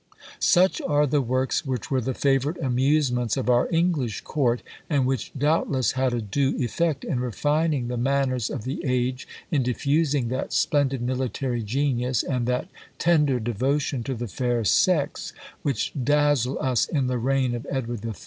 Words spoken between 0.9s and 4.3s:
the works which were the favourite amusements of our English